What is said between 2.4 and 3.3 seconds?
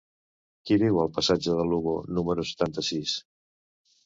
setanta-sis?